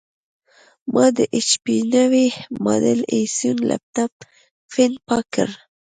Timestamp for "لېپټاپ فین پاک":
3.69-5.25